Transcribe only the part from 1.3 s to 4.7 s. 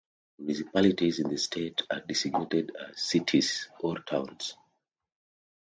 state are designated as "cities" or "towns".